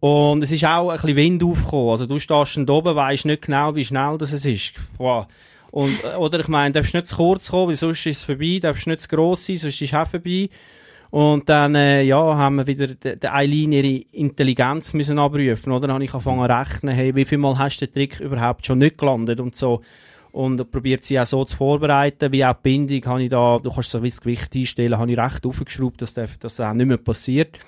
[0.00, 1.90] Und es ist auch ein bisschen Wind aufgekommen.
[1.90, 4.72] Also, du stehst da oben, weisst nicht genau, wie schnell das ist.
[4.98, 5.28] Wow.
[5.70, 8.58] Und, äh, oder ich meine, darfst nicht zu kurz kommen, weil sonst ist es vorbei,
[8.60, 10.48] darfst nicht zu gross sein, sonst ist es auch vorbei.
[11.12, 15.86] Und dann, äh, ja, haben wir wieder der Eileen ihre Intelligenz müssen abrufen, oder?
[15.86, 18.64] Dann habe ich angefangen zu rechnen, hey, wie viel Mal hast du den Trick überhaupt
[18.64, 19.82] schon nicht gelandet und so.
[20.32, 23.70] Und probiert sie auch so zu vorbereiten, wie auch die Bindung, habe ich da, du
[23.70, 26.72] kannst so ein das Gewicht einstellen, habe ich recht aufgeschraubt, dass das, dass das auch
[26.72, 27.58] nicht mehr passiert.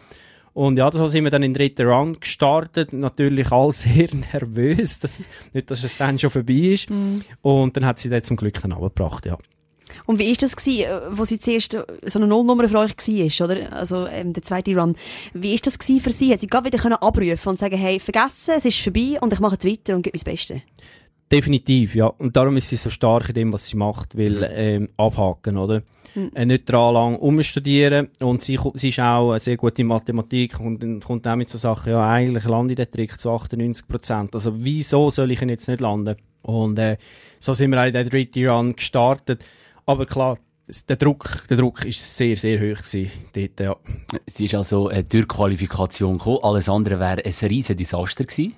[0.55, 2.95] Und ja, das sind wir dann in den dritten Run gestartet.
[2.95, 6.89] Natürlich alle sehr nervös, dass, nicht, dass es dann schon vorbei ist.
[6.89, 7.17] Mm.
[7.43, 9.37] Und dann hat sie dann zum Glück dann abgebracht, ja.
[10.07, 12.97] Und wie ist das gewesen, äh, wo sie zuerst äh, so eine Nullnummer für euch
[12.97, 13.73] war, oder?
[13.73, 14.97] Also, ähm, der zweite Run.
[15.33, 16.33] Wie ist das gewesen für sie?
[16.33, 19.41] Hat sie gerade wieder können abrufen und sagen, hey, vergessen, es ist vorbei und ich
[19.41, 20.61] mache jetzt weiter und gebe mein Bestes?
[21.33, 22.07] Definitiv, ja.
[22.07, 24.45] Und darum ist sie so stark in dem, was sie macht, weil, mhm.
[24.51, 25.83] ähm, abhaken, oder?
[26.15, 26.31] Mhm.
[26.35, 28.09] Äh, nicht dran lang umstudieren.
[28.21, 31.93] Und sie, sie ist auch sehr gut in Mathematik und kommt auch mit so Sachen,
[31.93, 34.35] ja, eigentlich lande ich den Trick zu 98 Prozent.
[34.35, 36.17] Also, wieso soll ich ihn jetzt nicht landen?
[36.43, 36.99] Und, äh,
[37.39, 39.45] so sind wir auch in der dritten Run gestartet.
[39.87, 40.39] Aber klar,
[40.89, 43.77] der Druck, der Druck ist sehr, sehr hoch gewesen, dort, ja.
[44.27, 46.39] Sie ist also äh, durch Qualifikation gekommen.
[46.43, 48.55] Alles andere wäre ein riesen Desaster gewesen.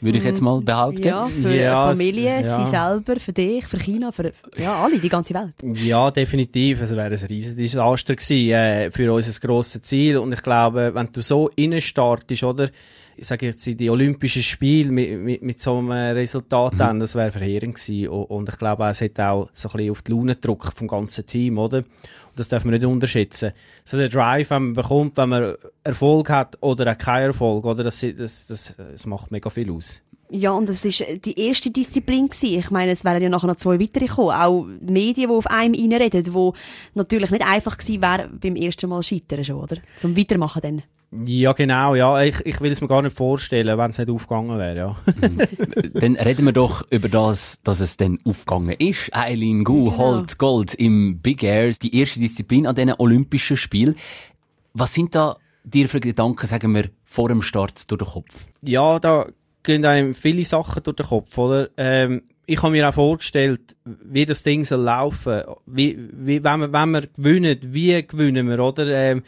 [0.00, 1.02] Würde ich jetzt mal behaupten.
[1.02, 2.58] Ja, für ja, Familie, ja.
[2.58, 5.54] sie selber, für dich, für China, für ja, alle, die ganze Welt.
[5.62, 6.82] Ja, definitiv.
[6.82, 10.18] Es wäre ein riesen Desaster gewesen, äh, für unser grosses Ziel.
[10.18, 12.68] Und ich glaube, wenn du so innen startest, oder?
[13.16, 16.78] Ich sage jetzt, die Olympischen Spiele mit, mit, mit so einem Resultat mhm.
[16.78, 18.08] dann, das wäre verheerend gewesen.
[18.08, 21.26] Und ich glaube, es hat auch so ein bisschen auf die Laune gedrückt vom ganzen
[21.26, 21.78] Team, oder?
[21.78, 23.52] Und das darf man nicht unterschätzen.
[23.84, 27.84] So der Drive, den man bekommt, wenn man Erfolg hat oder auch keinen Erfolg, oder?
[27.84, 30.00] Das, das, das, das macht mega viel aus.
[30.30, 32.58] Ja, und das war die erste Disziplin gewesen.
[32.58, 34.30] Ich meine, es wären ja nachher noch zwei weitere gekommen.
[34.30, 36.50] Auch Medien, die auf einem reinreden, die
[36.94, 39.76] natürlich nicht einfach gewesen wären beim ersten Mal scheitern schon, oder?
[39.96, 40.82] Zum Weitermachen dann.
[41.26, 42.22] Ja, genau, ja.
[42.22, 44.96] Ich, ich will es mir gar nicht vorstellen, wenn es nicht aufgegangen wäre, ja.
[45.94, 49.14] dann reden wir doch über das, dass es dann aufgegangen ist.
[49.14, 49.98] Eileen Gu genau.
[49.98, 53.96] holt Gold im Big Air, die erste Disziplin an diesen Olympischen Spielen.
[54.72, 58.46] Was sind da dir für Gedanken, sagen wir, vor dem Start durch den Kopf?
[58.62, 59.26] Ja, da
[59.62, 61.70] gehen einem viele Sachen durch den Kopf, oder?
[61.76, 65.42] Ähm, ich habe mir auch vorgestellt, wie das Ding soll laufen.
[65.66, 68.86] Wie, wie, wenn wir, wenn wir gewinnen, wie gewinnen wir, oder?
[68.86, 69.22] Ähm,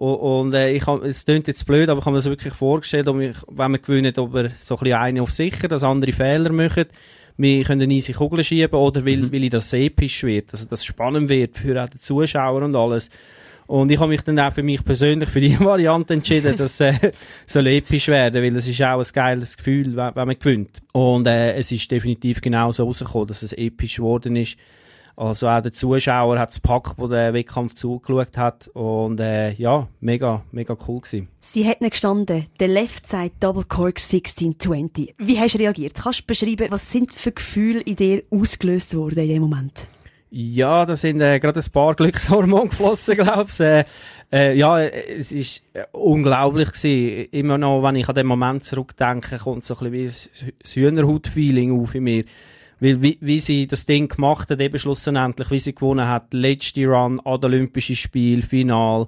[0.00, 2.54] und, und äh, ich hab, es klingt jetzt blöd, aber ich habe mir das wirklich
[2.54, 5.84] vorgestellt, ob ich, wenn wir gewinnen, ob wir so ein bisschen eine auf sicher, dass
[5.84, 6.86] andere Fehler machen.
[7.36, 9.32] Wir können eine easy Kugel schieben oder will, mhm.
[9.32, 12.74] will ich, dass es episch wird, dass das spannend wird für auch die Zuschauer und
[12.76, 13.10] alles.
[13.66, 16.94] Und ich habe mich dann auch für mich persönlich für die Variante entschieden, dass äh,
[17.44, 20.80] soll episch werden, weil es ist auch ein geiles Gefühl, wenn, wenn man gewinnt.
[20.92, 24.56] Und äh, es ist definitiv genau so rausgekommen, dass es episch geworden ist.
[25.20, 28.68] Also auch der Zuschauer hat es Pack, der den Wettkampf zugeschaut hat.
[28.68, 31.28] Und äh, ja, mega, mega cool gewesen.
[31.40, 35.16] Sie hat nicht gestanden, der Left Side Double Cork 1620.
[35.18, 35.92] Wie hast du reagiert?
[35.94, 39.88] Kannst du beschreiben, was sind für Gefühle in dir ausgelöst worden in dem Moment?
[40.30, 43.60] Ja, da sind äh, gerade ein paar Glückshormone geflossen, glaube ich.
[43.60, 43.84] Äh,
[44.32, 47.28] äh, ja, es ist äh, unglaublich gewesen.
[47.32, 51.78] Immer noch, wenn ich an den Moment zurückdenke, kommt so ein bisschen wie ein Hühnerhaut-Feeling
[51.78, 52.24] auf in mir.
[52.80, 56.86] Weil, wie, wie sie das Ding gemacht hat, eben schlussendlich, wie sie gewonnen hat, letzte
[56.86, 59.06] Run an Olympischen Spiel, Final,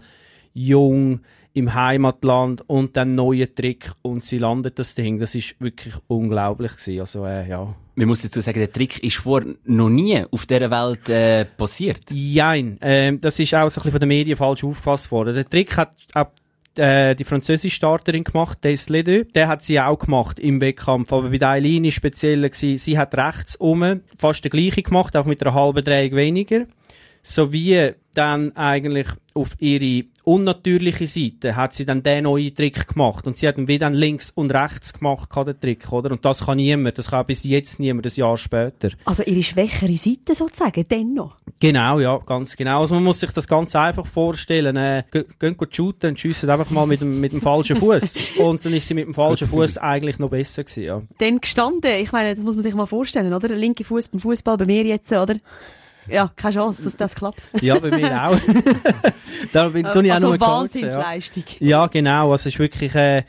[0.53, 1.21] jung,
[1.55, 5.19] im Heimatland und dann neue Trick und sie landet das Ding.
[5.19, 7.01] Das ist wirklich unglaublich gewesen.
[7.01, 7.75] Also, äh, ja.
[7.95, 12.05] Man muss dazu sagen, der Trick ist vor noch nie auf dieser Welt äh, passiert.
[12.11, 15.35] Nein, äh, das ist auch so ein bisschen von den Medien falsch aufgefasst worden.
[15.35, 16.35] Der Trick hat ab
[16.77, 19.27] äh, die französische Starterin gemacht, Des Ledeux.
[19.35, 21.13] Der hat sie auch gemacht im Wettkampf.
[21.13, 25.17] Aber bei der Eileen ist speziell gewesen, sie hat rechts um fast den gleichen gemacht,
[25.17, 26.67] auch mit einer halben Drehung weniger.
[27.23, 33.27] Sowie dann eigentlich auf ihre unnatürliche Seite hat sie dann den neuen Trick gemacht.
[33.27, 36.11] Und sie hat dann wieder links und rechts gemacht, den Trick, oder?
[36.11, 36.99] Und das kann niemand.
[36.99, 38.91] Das kann bis jetzt niemand, ein Jahr später.
[39.05, 41.37] Also ihre schwächere Seite sozusagen, dennoch?
[41.59, 42.81] Genau, ja, ganz genau.
[42.81, 44.77] Also man muss sich das ganz einfach vorstellen.
[44.77, 45.05] Äh,
[45.39, 48.17] gehen gut shooten und schiessen einfach mal mit dem, mit dem falschen Fuß.
[48.39, 51.03] und dann ist sie mit dem falschen Fuß eigentlich noch besser gewesen, ja.
[51.19, 53.49] Dann gestanden, ich meine, das muss man sich mal vorstellen, oder?
[53.49, 55.37] Der linke Fuß beim Fußball bei mir jetzt, oder?
[56.09, 57.49] Ja, keine Chance, dass das klappt.
[57.61, 58.39] ja, bei mir auch.
[59.53, 61.45] da bin also ich auch also Wahnsinnsleistung.
[61.61, 61.67] Ja.
[61.69, 62.33] ja, genau.
[62.33, 63.23] Also es ist wirklich, äh,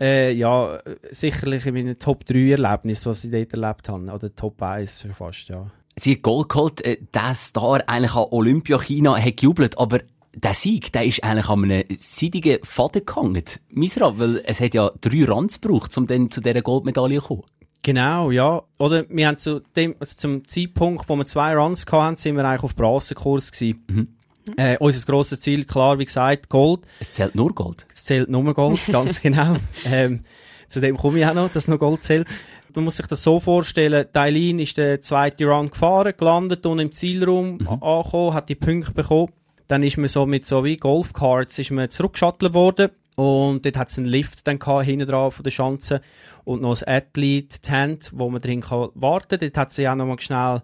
[0.00, 4.10] äh, ja, sicherlich in meinen Top 3 Erlebnissen, was ich dort erlebt habe.
[4.10, 5.70] Oder Top 1 fast, ja.
[5.96, 10.00] Sie hat Gold geholt, äh, der Star eigentlich an Olympia China hat gejubelt, aber
[10.34, 13.44] der Sieg, der ist eigentlich an einem seidigen Faden gehangen.
[13.68, 17.42] Misra, weil es hat ja drei Runs gebraucht, um dann zu dieser Goldmedaille zu kommen.
[17.82, 18.62] Genau, ja.
[18.78, 22.44] Oder wir haben zu dem, also zum Zeitpunkt, wo wir zwei Runs hatten, sind wir
[22.44, 23.84] eigentlich auf Bronzekurs gewesen.
[23.88, 24.08] Mhm.
[24.56, 26.80] Äh, unser grosses Ziel, klar, wie gesagt, Gold.
[26.98, 27.86] Es zählt nur Gold.
[27.94, 29.56] Es zählt nur Gold, ganz genau.
[29.84, 30.24] Ähm,
[30.66, 32.26] zu dem komme ich auch noch, dass noch Gold zählt.
[32.74, 36.92] Man muss sich das so vorstellen, Dailin ist der zweite Run gefahren, gelandet und im
[36.92, 37.68] Zielraum mhm.
[37.82, 39.32] angekommen, hat die Punkte bekommen.
[39.66, 43.88] Dann ist man so mit so wie Golfcards ist man zurückgeschattelt worden und dort hat
[43.88, 46.00] es einen Lift dann gehabt, hinten drauf von der Schanze
[46.44, 49.38] und noch ein Athlete-Tent, wo man drin kann warten.
[49.40, 50.62] Dort hat sie auch noch mal schnell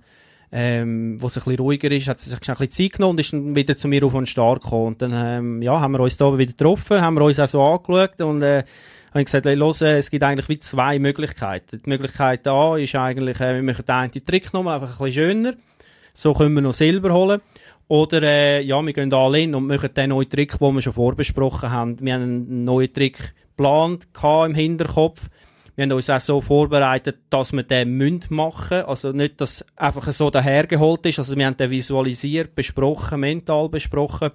[0.52, 3.12] ähm, wo es ein bisschen ruhiger ist, hat sie sich schnell ein bisschen Zeit genommen
[3.12, 4.86] und ist dann wieder zu mir auf den Start gekommen.
[4.86, 7.62] Und dann ähm, ja, haben wir uns da wieder getroffen, haben wir uns auch so
[7.62, 8.64] angeschaut und äh,
[9.12, 11.82] habe gesagt, hey, los, äh, es gibt eigentlich wie zwei Möglichkeiten.
[11.84, 15.24] Die Möglichkeit A ist eigentlich, äh, wir machen den einen Trick nochmal einfach ein bisschen
[15.24, 15.54] schöner.
[16.14, 17.40] So können wir noch Silber holen.
[17.88, 20.92] Oder äh, ja, wir gehen alle in und machen den neuen Trick, den wir schon
[20.92, 22.00] vorbesprochen haben.
[22.00, 24.08] Wir haben einen neuen Trick geplant
[24.44, 25.28] im Hinterkopf.
[25.76, 28.82] Wir haben uns auch so vorbereitet, dass wir den münd machen.
[28.82, 31.18] Also nicht, dass einfach so dahergeholt ist.
[31.18, 34.30] Also wir haben den visualisiert, besprochen, mental besprochen.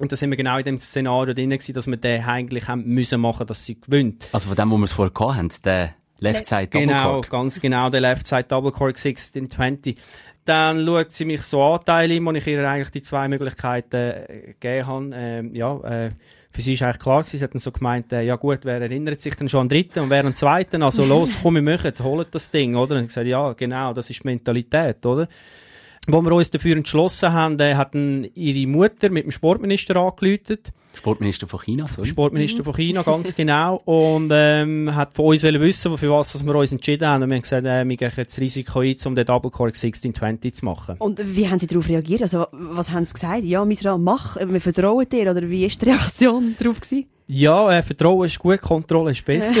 [0.00, 2.84] Und da sind wir genau in dem Szenario drin gewesen, dass wir den eigentlich haben
[2.84, 4.28] müssen machen, dass sie gewinnt.
[4.32, 7.30] Also von dem, wo wir es vorher gehabt haben, der Left Side Double Genau, Cork.
[7.30, 9.96] ganz genau, der Left Side Double Cork 1620.
[10.44, 14.86] Dann schaut sie mich so Anteile, wo ich ihr eigentlich die zwei Möglichkeiten äh, gegeben
[14.86, 15.10] habe.
[15.14, 16.10] Ähm, ja, äh,
[16.56, 18.80] für sie ist eigentlich klar gewesen, sie hat dann so gemeint, äh, ja gut, wer
[18.80, 20.82] erinnert sich denn schon an den dritten und wer an den zweiten?
[20.82, 22.94] Also los, komm, wir machen, holt das Ding, oder?
[22.94, 25.28] Und ich gesagt, ja, genau, das ist die Mentalität, oder?
[26.06, 30.72] Wo wir uns dafür entschlossen haben, äh, hat ihre Mutter mit dem Sportminister angeläutet.
[30.96, 32.08] Sportminister von China, sorry.
[32.08, 33.82] Sportminister von China, ganz genau.
[33.84, 37.22] Und ähm, hat von uns wollen wissen, für was dass wir uns entschieden haben.
[37.22, 39.74] Und wir haben gesagt, äh, wir gehen jetzt das Risiko ein, um den Double Cork
[39.74, 40.96] 1620 zu machen.
[40.98, 42.22] Und wie haben Sie darauf reagiert?
[42.22, 43.44] Also, was haben Sie gesagt?
[43.44, 45.30] Ja, Misra, mach, wir vertrauen dir.
[45.30, 47.06] Oder wie ist die Reaktion darauf gewesen?
[47.28, 49.60] Ja, äh, Vertrauen ist gut, Kontrolle ist besser.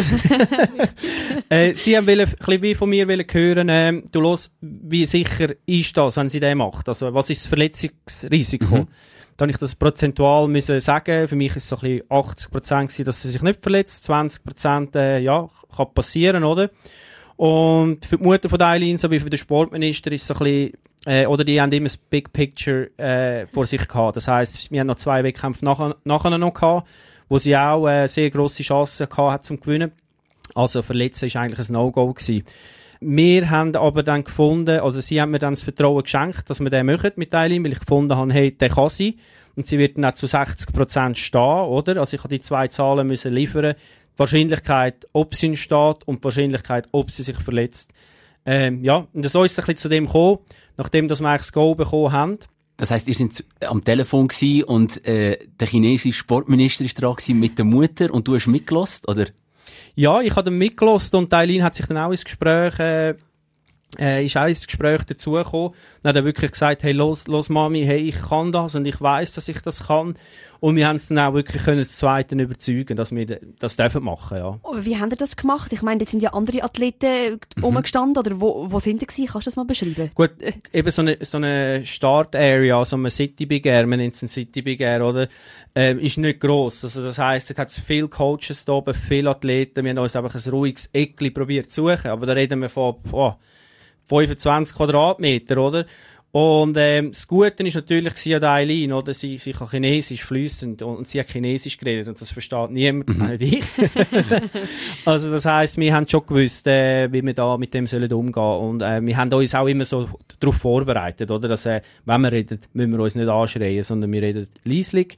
[1.48, 5.04] äh, sie haben wollen, ein bisschen wie von mir wollen hören, äh, du los, wie
[5.04, 6.88] sicher ist das, wenn sie das macht?
[6.88, 8.76] Also, was ist das Verletzungsrisiko?
[8.76, 8.88] Mhm.
[9.36, 11.28] Da habe ich das prozentual müssen sagen.
[11.28, 14.04] Für mich ist es so ein bisschen 80 Prozent dass sie sich nicht verletzt.
[14.04, 16.70] 20 Prozent, äh, ja, kann passieren, oder?
[17.36, 20.72] Und für die Mutter von Eileen sowie für den Sportminister ist es so ein bisschen,
[21.04, 24.16] äh, oder die haben immer das Big Picture äh, vor sich gehabt.
[24.16, 26.88] Das heisst, wir haben noch zwei Wettkämpfe nachher, nachher noch gehabt,
[27.28, 29.92] wo sie auch äh, sehr grosse Chancen gehabt hat zum Gewinnen.
[30.54, 32.44] Also verletzen ist eigentlich ein No-Go gewesen.
[33.00, 36.70] Wir haben aber dann gefunden, oder sie haben mir dann das Vertrauen geschenkt, dass wir
[36.70, 39.18] den machen mit Eileen, weil ich gefunden habe, hey, der kann sie.
[39.54, 41.98] Und sie wird dann auch zu 60% stehen, oder?
[41.98, 43.74] Also ich habe die zwei Zahlen müssen liefern.
[44.14, 47.92] Die Wahrscheinlichkeit, ob sie steht und die Wahrscheinlichkeit, ob sie sich verletzt.
[48.44, 50.38] Ähm, ja, und so ist es ein bisschen zu dem gekommen,
[50.76, 52.38] nachdem dass wir eigentlich das Go bekommen haben.
[52.76, 54.28] Das heisst, ihr seid am Telefon
[54.66, 59.26] und äh, der chinesische Sportminister ist dran mit der Mutter und du hast mitgelost, oder?
[59.98, 63.14] Ja, ich habe dann mitgelost und Eileen hat sich dann auch ins Gespräch, äh,
[63.98, 65.72] äh, ist auch ins Gespräch dazugekommen.
[66.02, 69.00] Dann hat er wirklich gesagt, hey, los, los Mami, hey, ich kann das und ich
[69.00, 70.16] weiß, dass ich das kann.
[70.60, 74.04] Und wir haben es dann auch wirklich können, das Zweiten überzeugen, dass wir das dürfen
[74.04, 74.58] machen, ja.
[74.62, 75.72] Oh, wie haben ihr das gemacht?
[75.72, 79.26] Ich meine, jetzt sind ja andere Athleten rumgestanden, oder wo, wo sind die gewesen?
[79.26, 80.10] Kannst du das mal beschreiben?
[80.14, 80.30] Gut,
[80.72, 84.28] eben so eine, so eine Start-Area, so eine City Big Air, man nennt es ein
[84.28, 85.28] City Big Air, oder?
[85.74, 86.82] Ähm, ist nicht gross.
[86.84, 89.84] Also, das heisst, es hat viele Coaches da oben, viele Athleten.
[89.84, 92.10] Wir haben uns einfach ein ruhiges Eckli probiert zu suchen.
[92.10, 93.38] Aber da reden wir von, boah,
[94.08, 95.86] 25 Quadratmeter, oder?
[96.32, 99.14] Und ähm, das Gute ist natürlich gewesen an Eileen, oder?
[99.14, 103.08] Sie, sie kann Chinesisch fließend und, und sie hat Chinesisch geredet und das versteht niemand,
[103.08, 103.26] Mhm.
[103.28, 103.64] nicht ich.
[105.06, 108.42] also das heisst, wir haben schon gewusst, äh, wie wir da mit dem sollen umgehen
[108.42, 111.48] und äh, wir haben uns auch immer so darauf vorbereitet, oder?
[111.48, 115.16] Dass, äh, wenn wir reden, müssen wir uns nicht anschreien, sondern wir reden leislich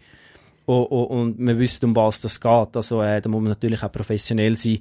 [0.66, 2.77] und, und, und wir wissen, um was das geht.
[2.77, 4.79] Also äh, da muss man natürlich auch professionell sein,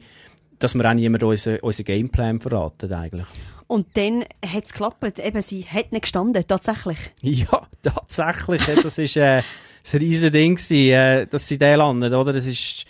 [0.59, 3.27] dass wir auch niemand unseren unser Gameplan verraten eigentlich.
[3.67, 5.19] Und dann hat es geklappt.
[5.19, 6.97] Eben, sie hat nicht gestanden, tatsächlich.
[7.21, 8.61] Ja, tatsächlich.
[8.81, 9.41] das ist äh,
[9.93, 12.31] ein riesen Ding gewesen, äh, dass sie da landen, oder?
[12.31, 12.85] Das ist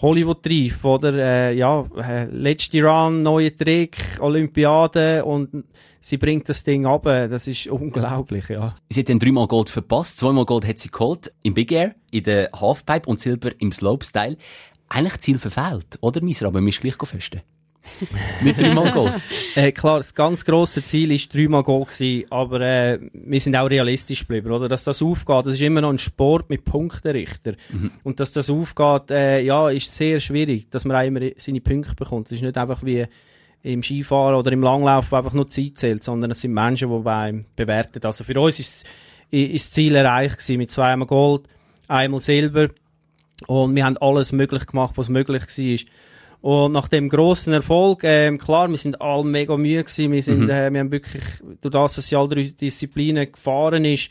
[0.00, 1.12] Hollywood-reif, oder?
[1.12, 5.64] Äh, ja, äh, letzte Run, neue Trick, Olympiade und
[6.00, 7.04] sie bringt das Ding ab.
[7.04, 8.74] Das ist unglaublich, ja.
[8.88, 12.24] Sie hat dann dreimal Gold verpasst, zweimal Gold hat sie geholt, im Big Air, in
[12.24, 14.36] der Halfpipe und Silber im Slopestyle.
[14.92, 16.48] Eigentlich Ziel verfehlt, oder Misra?
[16.48, 17.40] Aber wir müssen gleich festen.
[18.42, 19.14] Mit dreimal Gold.
[19.54, 23.68] Äh, klar, das ganz grosse Ziel war dreimal Goal gewesen, aber äh, wir sind auch
[23.68, 24.68] realistisch geblieben, oder?
[24.68, 27.54] Dass das aufgeht, das ist immer noch ein Sport mit Punktenrichter.
[28.04, 31.94] Und dass das aufgeht, äh, ja, ist sehr schwierig, dass man auch immer seine Punkte
[31.94, 32.26] bekommt.
[32.26, 33.06] Es ist nicht einfach wie
[33.62, 37.02] im Skifahren oder im Langlauf, wo einfach nur Zeit zählt, sondern es sind Menschen, die
[37.02, 38.04] beim bewerten.
[38.04, 38.84] Also für uns ist,
[39.30, 41.42] ist das Ziel erreicht gewesen, mit zweimal Gold,
[41.88, 42.68] einmal Silber
[43.46, 45.78] und wir haben alles möglich gemacht, was möglich war.
[46.42, 50.10] Und nach dem grossen Erfolg, ähm, klar, wir sind alle mega müde gewesen.
[50.10, 51.22] Wir sind, äh, wir haben wirklich,
[51.60, 54.10] durch das, dass sie alle drei Disziplinen gefahren ist,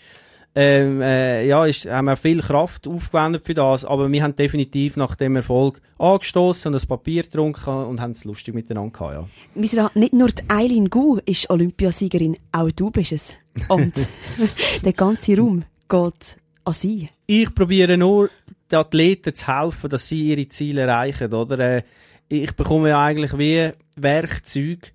[0.53, 3.85] ähm, äh, ja, ist, haben wir viel Kraft aufgewendet für das.
[3.85, 8.23] Aber wir haben definitiv nach dem Erfolg angestoßen und ein Papier getrunken und haben es
[8.25, 9.27] lustig miteinander gehabt, ja.
[9.55, 13.35] Misra, nicht nur die Eileen Gu ist Olympiasiegerin, auch du bist es.
[13.67, 13.93] Und
[14.85, 17.09] der ganze Raum geht an Sie?
[17.25, 18.29] Ich probiere nur,
[18.71, 21.59] den Athleten zu helfen, dass sie ihre Ziele erreichen, oder?
[21.59, 21.83] Äh,
[22.29, 24.87] ich bekomme ja eigentlich wie Werkzeuge,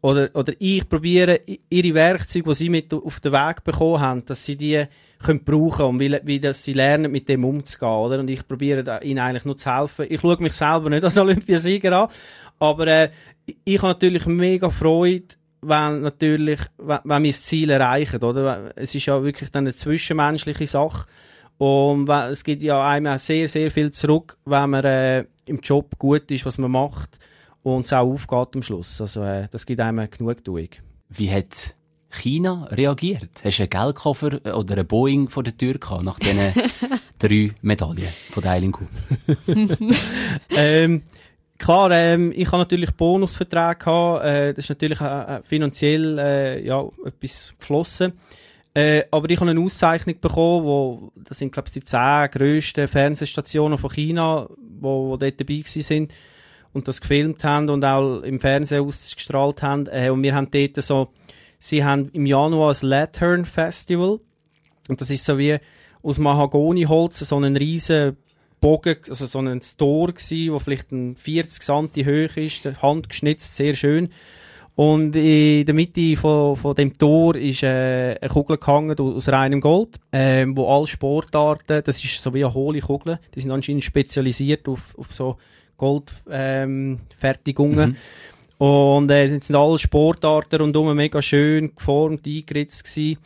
[0.00, 4.44] oder, oder ich probiere ihre Werkzeuge, die sie mit auf den Weg bekommen haben, dass
[4.44, 4.84] sie die
[5.22, 8.18] können brauchen und wie, wie dass sie lernen, mit dem umzugehen, oder?
[8.18, 10.06] Und ich probiere ihnen eigentlich nur zu helfen.
[10.08, 12.08] Ich schaue mich selber nicht als Olympiasieger an,
[12.58, 13.10] aber äh,
[13.64, 18.72] ich habe natürlich mega Freude, wenn natürlich, wenn, wenn wir das Ziel erreichen, oder?
[18.76, 21.06] Es ist ja wirklich dann eine zwischenmenschliche Sache.
[21.58, 26.30] Und es gibt ja einem sehr, sehr viel zurück, wenn man äh, im Job gut
[26.30, 27.18] ist, was man macht
[27.62, 29.00] und es auch aufgeht am Schluss.
[29.00, 30.68] Also äh, das gibt einem Genugtuung.
[31.08, 31.74] Wie hat
[32.10, 33.30] China reagiert?
[33.44, 36.52] Hast du einen Geldkoffer oder einen Boeing vor der Tür gehabt nach diesen
[37.18, 38.76] drei Medaillen von der Eiling
[40.50, 41.02] ähm,
[41.62, 46.66] Klar, ähm, ich habe natürlich Bonusverträge gehabt, äh, das ist natürlich äh, äh, finanziell äh,
[46.66, 48.14] ja, etwas geflossen.
[48.74, 52.88] Äh, aber ich habe eine Auszeichnung bekommen, wo, das sind glaube ich die zehn grössten
[52.88, 54.48] Fernsehstationen von China,
[54.80, 56.12] wo, wo dort dabei sind
[56.72, 59.86] und das gefilmt haben und auch im Fernsehen ausgestrahlt haben.
[59.86, 61.12] Äh, und wir haben dort so,
[61.60, 64.18] sie haben im Januar das Lantern Festival
[64.88, 65.58] und das ist so wie
[66.02, 68.16] aus Mahagoniholz so einen riesen
[68.62, 73.74] Bogen, also so ein Store gsi, wo vielleicht ein 40 cm hoch ist, handgeschnitzt, sehr
[73.74, 74.08] schön.
[74.74, 79.60] Und in der Mitte von, von dem Tor ist äh, eine Kugel gehangen aus reinem
[79.60, 83.84] Gold, äh, wo alle Sportarten, das ist so wie eine hohle Kugel, die sind anscheinend
[83.84, 85.36] spezialisiert auf, auf so
[85.76, 87.78] Goldfertigungen.
[87.78, 87.96] Ähm, mhm.
[88.64, 93.18] Und äh, sind alle Sportarten rundum mega schön geformt, eingeritzt gewesen.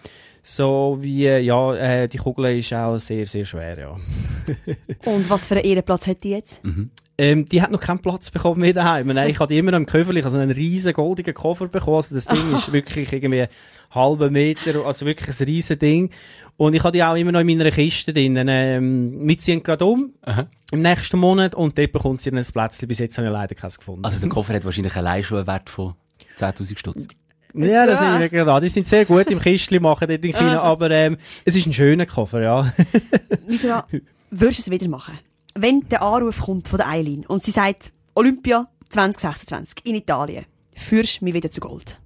[0.48, 3.90] So wie, ja, äh, die Kugel ist auch sehr, sehr schwer, ja.
[5.04, 6.64] Und was für einen Ehrenplatz hat die jetzt?
[6.64, 6.90] Mhm.
[7.18, 9.08] Ähm, die hat noch keinen Platz bekommen mehr daheim.
[9.08, 11.96] Nein, ich hatte immer noch im Köfferli, also einen riesen goldigen Koffer bekommen.
[11.96, 13.48] Also das Ding ist wirklich irgendwie einen
[13.90, 16.10] halben Meter, also wirklich ein riesen Ding.
[16.56, 18.36] Und ich habe die auch immer noch in meiner Kiste drin.
[18.46, 20.46] Ähm, wir ziehen gerade um Aha.
[20.70, 22.86] im nächsten Monat und dort bekommt sie ein Plätzchen.
[22.86, 24.04] Bis jetzt habe ich leider keins gefunden.
[24.04, 25.94] Also der Koffer hat wahrscheinlich allein schon einen Wert von
[26.38, 27.08] 10.000 Stutz.
[27.56, 30.60] Ja, das nehme ich gerade Die sind sehr gut im Kistchen machen dort in China,
[30.62, 32.72] aber ähm, es ist ein schöner Koffer, ja.
[33.46, 33.82] Wieso
[34.30, 35.18] würdest du es wieder machen?
[35.54, 41.20] Wenn der Anruf kommt von der Eileen und sie sagt, Olympia 2026 in Italien, führst
[41.20, 41.98] du mich wieder zu Gold?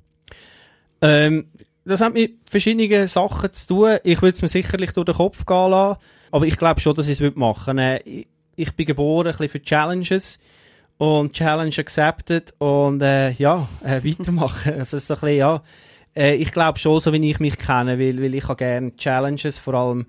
[1.01, 1.47] Ähm,
[1.85, 3.99] das hat mit verschiedenen Sachen zu tun.
[4.05, 7.09] Ich würde es mir sicherlich durch den Kopf gehen lassen, aber ich glaube schon, dass
[7.09, 8.07] ich es machen würde.
[8.07, 10.39] Äh, ich bin geboren ein bisschen für Challenges
[11.01, 14.75] und Challenge accepted und äh, ja, äh, weitermachen.
[14.75, 15.63] also so ein bisschen, ja,
[16.15, 19.59] äh, ich glaube schon, so wie ich mich kenne, weil, weil ich habe gerne Challenges,
[19.59, 20.07] vor allem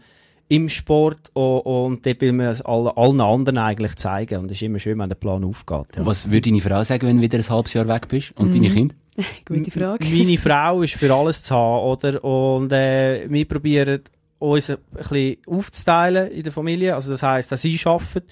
[0.50, 4.58] im Sport und, und dort will man es allen, allen anderen eigentlich zeigen und es
[4.58, 5.96] ist immer schön, wenn der Plan aufgeht.
[5.96, 6.06] Ja.
[6.06, 8.54] Was würde deine Frau sagen, wenn du wieder ein halbes Jahr weg bist und mhm.
[8.56, 8.96] deine Kinder?
[9.46, 10.04] Gute Frage.
[10.04, 12.22] Meine Frau ist für alles zu haben, oder?
[12.22, 14.02] Und äh, wir probieren
[14.40, 18.24] uns ein bisschen aufzuteilen in der Familie, also das heisst, dass sie arbeiten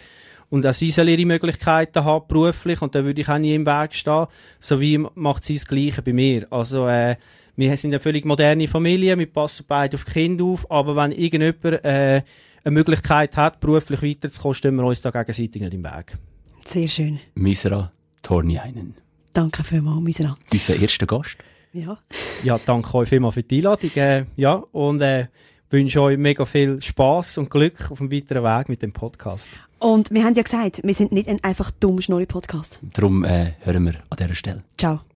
[0.49, 3.65] und auch sie soll ihre Möglichkeiten haben, beruflich, und da würde ich auch nie im
[3.65, 4.27] Weg stehen.
[4.59, 6.47] So wie macht sie das Gleiche bei mir.
[6.51, 7.15] Also, äh,
[7.55, 11.11] wir sind eine völlig moderne Familie, wir passen beide auf die Kinder auf, aber wenn
[11.11, 12.21] irgendjemand äh,
[12.63, 16.17] eine Möglichkeit hat, beruflich weiterzukommen, stehen wir uns da gegenseitig nicht im Weg.
[16.65, 17.19] Sehr schön.
[17.35, 18.95] Misra Torniainen.
[19.33, 20.37] Danke vielmals, Misra.
[20.51, 21.37] Unser erster Gast.
[21.73, 21.97] Ja.
[22.43, 23.91] Ja, danke euch vielmals für die Einladung.
[23.95, 25.27] Äh, ja, und äh,
[25.69, 29.51] wünsche euch mega viel Spaß und Glück auf dem weiteren Weg mit dem Podcast.
[29.79, 32.79] Und wir haben ja gesagt, wir sind nicht ein einfach dumm Schnurri-Podcast.
[32.93, 34.63] Darum äh, hören wir an dieser Stelle.
[34.77, 35.01] Ciao.